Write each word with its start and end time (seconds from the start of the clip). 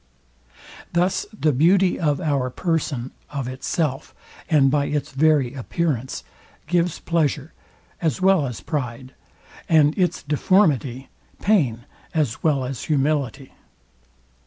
Thus 0.93 1.27
the 1.31 1.51
beauty 1.53 1.99
of 1.99 2.19
our 2.19 2.49
person, 2.49 3.11
of 3.29 3.47
itself, 3.47 4.15
and 4.49 4.71
by 4.71 4.85
its 4.85 5.11
very 5.11 5.53
appearance, 5.53 6.23
gives 6.65 6.97
pleasure, 6.97 7.53
as 8.01 8.19
well 8.19 8.47
as 8.47 8.61
pride; 8.61 9.13
and 9.69 9.95
its 9.95 10.23
deformity, 10.23 11.09
pain 11.39 11.85
as 12.15 12.41
well 12.41 12.65
as 12.65 12.85
humility. 12.85 13.53